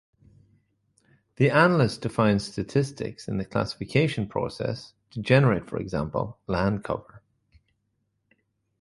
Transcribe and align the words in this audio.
The 1.35 1.51
analyst 1.51 2.01
defines 2.01 2.51
statistics 2.51 3.27
in 3.27 3.37
the 3.37 3.45
classification 3.45 4.25
process 4.27 4.93
to 5.11 5.21
generate 5.21 5.69
for 5.69 5.77
example 5.77 6.39
land 6.47 6.83
cover. 6.83 7.21